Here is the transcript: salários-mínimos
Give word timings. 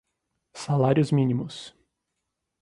salários-mínimos 0.55 1.75